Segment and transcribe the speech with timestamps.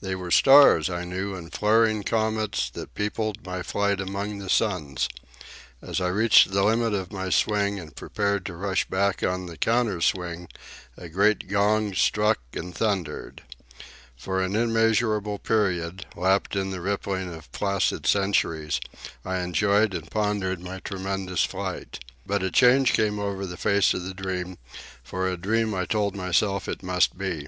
[0.00, 5.06] They were stars, I knew, and flaring comets, that peopled my flight among the suns.
[5.82, 9.58] As I reached the limit of my swing and prepared to rush back on the
[9.58, 10.48] counter swing,
[10.96, 13.42] a great gong struck and thundered.
[14.16, 18.80] For an immeasurable period, lapped in the rippling of placid centuries,
[19.26, 22.02] I enjoyed and pondered my tremendous flight.
[22.24, 24.56] But a change came over the face of the dream,
[25.02, 27.46] for a dream I told myself it must be.